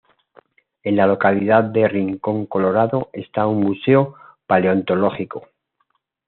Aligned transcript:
En 0.81 0.95
la 0.95 1.05
localidad 1.05 1.63
de 1.63 1.87
Rincón 1.87 2.47
Colorado 2.47 3.11
está 3.13 3.45
un 3.45 3.61
museo 3.61 4.15
Paleontológico. 4.47 5.47